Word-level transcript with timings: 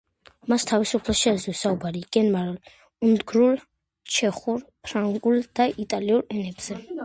მას 0.51 0.63
თავისუფლად 0.69 1.17
შეეძლო 1.19 1.53
საუბარი 1.59 2.01
გერმანულ, 2.17 2.57
უნგრულ, 3.09 3.61
ჩეხურ, 4.17 4.67
ფრანგულ 4.89 5.41
და 5.61 5.71
იტალიურ 5.89 6.29
ენებზე. 6.39 6.85